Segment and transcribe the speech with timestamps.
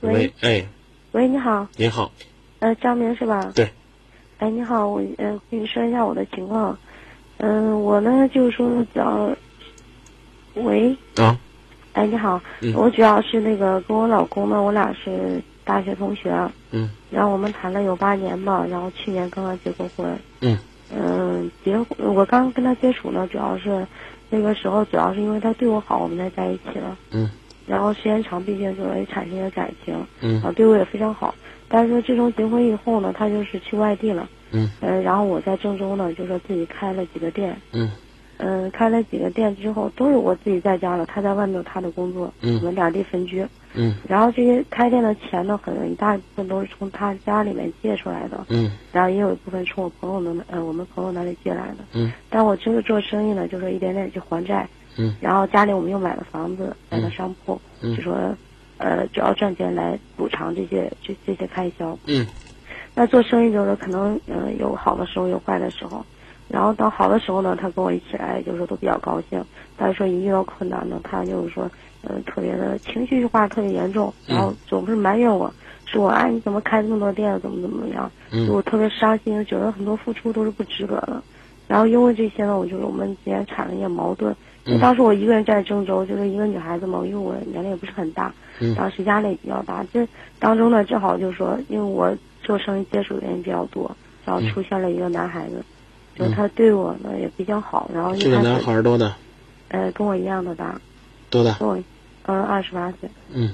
[0.00, 0.66] 喂，哎，
[1.12, 2.10] 喂，你好，你好，
[2.60, 3.52] 呃，张明是吧？
[3.54, 3.68] 对。
[4.38, 6.76] 哎，你好，我呃跟你说一下我的情况，
[7.38, 9.30] 嗯、我呢就是说主要，
[10.54, 11.38] 喂，啊，
[11.92, 12.72] 哎，你好，嗯。
[12.74, 16.32] 我主要是那个跟我老公呢，我俩是大学同学，
[16.70, 16.88] 嗯。
[17.10, 20.58] 然后我们谈了有八年吧，然后去年刚刚结过婚，嗯。
[20.92, 23.86] 嗯，结婚我刚跟他接触呢，主要是
[24.30, 27.30] 那个时候主要是因为他对我好，我们才在一起了，嗯
[27.70, 31.32] 然后时间长，毕竟就也产生了感情，嗯啊，对我也非常好。
[31.68, 37.88] 但是说自从结婚以后呢，他就是去外地了，嗯嗯，然后我在郑州呢，就说自己开了几个店，嗯
[38.38, 43.46] 嗯，开了几个店之后，都是我自己在家了，他在外面有他的工作，嗯我们两地分居。
[43.72, 51.84] 嗯然后这些开店的钱呢，很一大部分都是从他家里面借出来的，嗯然后也有一部分从我朋友们呃我们朋友那里借来的。
[51.94, 54.68] 嗯但我就是做生意呢，就说一点点去还债，
[55.00, 55.14] 嗯。
[55.20, 57.96] 然后家里我们又买了房子，买了商铺，嗯。
[57.96, 58.14] 就说
[58.78, 61.98] 呃主要赚钱来补偿这些这这些开销。
[62.06, 62.26] 嗯。
[62.94, 66.04] 那做生意就是可能呃有好的时候有坏的时候，
[66.48, 69.42] 然后到好的时候呢，他跟我一起来就是说都比较高兴，
[69.76, 71.70] 但是说一遇到困难呢，他就是说
[72.02, 75.52] 呃特别的情绪化特别严重，然后总是埋怨我，
[75.86, 78.46] 说我哎你怎么开这么多店，怎么怎么样，嗯。
[78.46, 81.22] 就我特别伤心，觉得很多付出都是不值得的。
[81.68, 84.34] 然后因为这些呢，我就是我们之间产生一些矛盾。
[84.70, 89.84] 因为当时我一个人在郑州，就是一个女孩子嘛，因为我年龄也不是很大，嗯当时压力也比较大。
[89.92, 90.06] 这
[90.38, 93.90] 当中呢，正好就是说，因为我做生意接触的人比较多，
[94.24, 95.64] 然后出现了一个男孩子，
[96.14, 99.16] 就他对我呢也比较好，然后一这个男孩多大？
[99.68, 100.80] 呃跟我一样的大，
[101.30, 101.52] 多大？
[101.58, 101.76] 跟我
[102.26, 103.10] 嗯二十八岁。
[103.32, 103.50] 嗯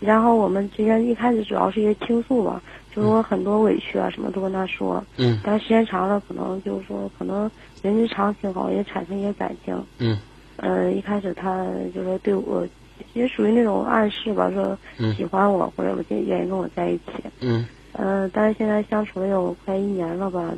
[0.00, 2.62] 然后我们之间一开始主要是一个倾诉吧，
[2.94, 7.50] 就是我很多委屈啊什么都跟他说，嗯但时间长了，可能就是说，可能
[7.82, 9.74] 人之常情好，也产生一些感情。
[9.98, 10.16] 嗯
[10.58, 11.64] 呃，一开始他
[11.94, 12.66] 就说对我，
[13.14, 17.12] 也属于那种暗示吧，说嗯喜欢我、或者我就愿意跟我在一起。
[17.40, 20.52] 嗯呃，但是现在相处了有快一年了吧，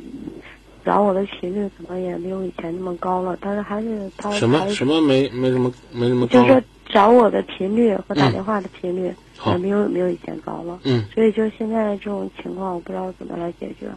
[0.83, 10.79] 找我的频率可能也没有以前那么高了，但是还是他什么什么没没什么没什么高就是说找我的频率和打嗯电话的频率，好呃没有没有以前高了。
[10.83, 13.87] 嗯，所以就现在这种情况，我不知道怎么来解决。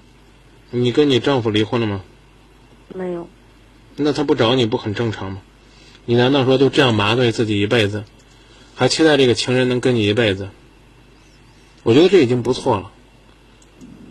[0.70, 2.02] 你跟你丈夫离婚了吗？
[2.94, 3.26] 没有，
[3.96, 5.38] 那他不找你不很正常吗？
[6.06, 8.04] 你难道说就这样麻醉自己一辈子，
[8.74, 10.48] 还期待这个情人能跟你一辈子？
[11.82, 12.90] 我觉得这已经不错了。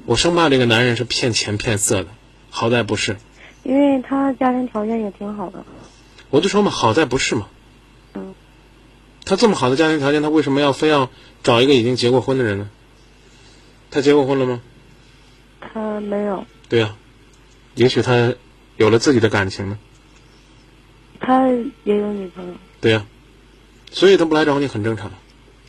[0.05, 2.09] 我生怕这个男人是骗钱骗色的，
[2.49, 3.17] 好在不是。
[3.63, 5.63] 因为他家庭条件也挺好的。
[6.29, 7.47] 我就说嘛，好在不是嘛。
[8.13, 8.35] 嗯。
[9.25, 11.09] 他这么好的家庭条件，他为什么要非要
[11.43, 12.69] 找一个已经结过婚的人呢？
[13.91, 14.61] 他结过婚了吗？
[15.61, 16.95] 他没有，对呀、
[17.75, 18.33] 也许他
[18.75, 19.77] 有了自己的感情呢。
[21.25, 21.47] 他
[21.85, 22.53] 也有女朋友。
[22.81, 23.05] 对呀、
[23.91, 25.09] 所以他不来找你很正常。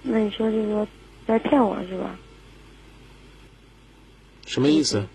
[0.02, 0.86] 那你说就是说
[1.26, 2.16] 在骗我是吧？
[4.46, 5.06] 什么意思？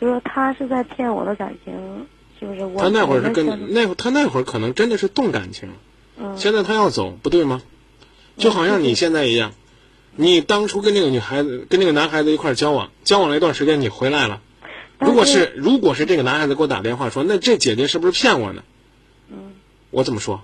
[0.00, 2.06] 就说他是在骗我的感情，
[2.38, 2.64] 是不是？
[2.64, 5.70] 我他那会儿是跟那他那会儿可能真的是动感情，
[6.18, 7.62] 嗯现在他要走，不对吗？
[8.36, 9.54] 就好像你现在一样，
[10.14, 14.40] 你当初跟那个女孩子、跟那个男孩子一块儿交往，交往了一段时间，你回来了。
[15.00, 18.62] 如果是如果是这个男孩子给我打电话说，那这姐姐是不是骗我呢？
[19.90, 20.42] 嗯，我怎么说？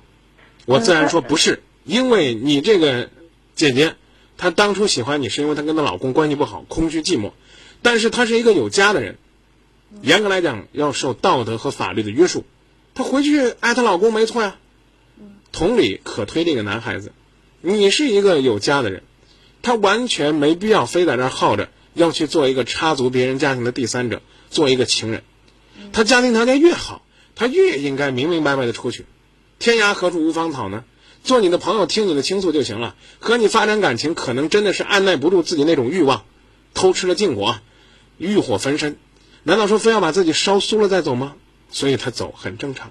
[0.67, 3.11] 我自然说不是，因为你这个
[3.55, 3.97] 姐姐，
[4.39, 7.33] 她当初喜欢你是因为她跟她老公关系不好，空虚寂寞，
[7.83, 9.19] 但是她是一个有家的人，
[10.03, 12.45] 严格来讲要受道德和法律的约束，
[12.95, 14.57] 她回去爱她老公没错呀。
[15.53, 17.13] 同理可推这个男孩子，
[17.61, 19.05] 你是一个有家的人，
[19.63, 25.23] 他完全没必要非在这儿耗着，要去做一个插足别人家庭的第三者，做一个情人。
[25.93, 27.07] 他家庭条件越好，
[27.37, 29.05] 他越应该明明白白的出去。
[29.65, 30.85] 天涯何处无芳草呢？
[31.23, 32.95] 做你的朋友，听你的倾诉就行了。
[33.19, 36.27] 和你发展感情，可能真的是按耐不住自己那种欲望，
[36.75, 37.57] 偷吃了禁果，
[38.19, 38.99] 欲火焚身。
[39.43, 41.35] 难道说非要把自己烧酥了再走吗？
[41.71, 42.91] 所以他走很正常。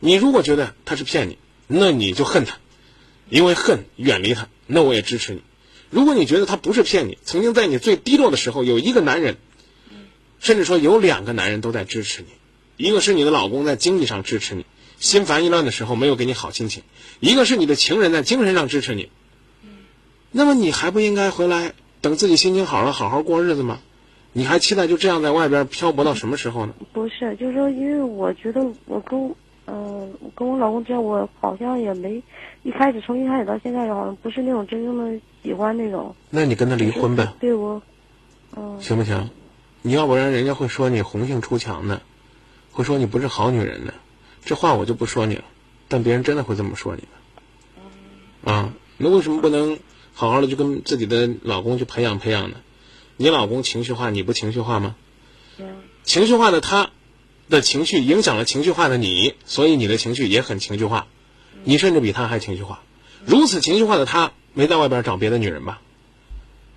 [0.00, 1.36] 你如果觉得他是骗你，
[1.66, 2.56] 那你就恨他，
[3.28, 5.42] 因为恨远离他，那我也支持你。
[5.90, 9.36] 如果你觉得他不是骗你，曾经在你最低落的时候有一个男人，
[10.40, 12.28] 甚至说有两个男人都在支持你，
[12.86, 14.64] 一个是你的老公在经济上支持你，
[15.02, 16.84] 心烦意乱的时候没有给你好心情；
[17.18, 19.10] 一个是你的情人在精神上支持你。
[20.30, 23.80] 那么你还不应该回来等自己心情好了好好过日子吗？
[24.32, 26.74] 你还期待就这样在外边漂泊到什么时候呢？
[26.92, 32.22] 不是，就是说，因为我觉得我跟我呃我跟我老公之间，我好像也没
[32.62, 36.14] 一开始从一开始到现在，好像不是那种真正的喜欢那种。
[36.30, 37.82] 那你跟他离婚呗，对我，
[38.56, 39.30] 嗯、行不行？
[39.82, 42.02] 你要不然人家会说你红杏出墙的，
[42.70, 43.94] 会说你不是好女人的。
[44.44, 45.44] 这话我就不说你了，
[45.88, 48.52] 但别人真的会这么说你的。
[48.52, 49.78] 啊，那为什么不能
[50.12, 52.56] 好好的就跟自己的老公去培养培养呢。
[53.16, 54.96] 你老公情绪化，你不情绪化吗？
[56.02, 56.90] 情绪化的他
[57.48, 61.06] 的情绪影响了情绪化的你，所以你的情绪也很情绪化。
[61.62, 62.82] 你甚至比他还情绪化。
[63.24, 65.80] 如此情绪化的他，没在外边找别的女人吧？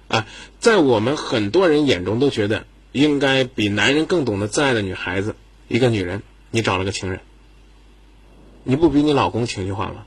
[0.07, 0.27] 啊，
[0.59, 5.35] 在我们很多人眼中都觉得，应该比男人更懂得自爱的女孩子，
[5.68, 6.21] 一个女人，
[6.51, 7.21] 你找了个情人，
[8.65, 10.06] 你不比你老公情绪化吗？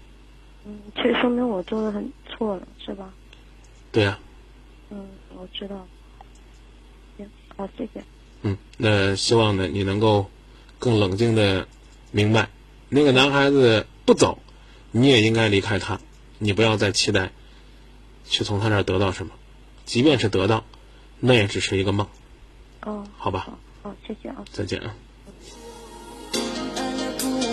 [0.66, 3.14] 嗯，这说明我做的很错了，是吧？
[3.92, 4.18] 对呀。
[4.90, 5.86] 嗯，我知道。
[7.16, 8.02] 行，好，谢谢。
[8.42, 10.26] 嗯，那希望呢，你能够
[10.80, 11.68] 更冷静的
[12.10, 12.50] 明白，
[12.88, 14.40] 那个男孩子不走，
[14.90, 16.00] 你也应该离开他，
[16.38, 17.30] 你不要再期待
[18.24, 19.32] 去从他那儿得到什么。
[19.84, 20.64] 即便是得到，
[21.20, 22.08] 那也只是一个梦。
[22.82, 23.58] 哦，好吧。
[23.82, 24.44] 好，谢谢啊。
[24.50, 24.94] 再见啊。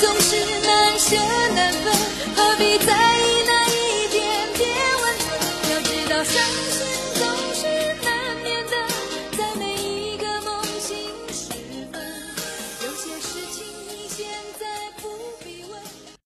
[0.00, 1.16] 总是难舍
[1.54, 1.92] 难分，
[2.36, 3.05] 何必再？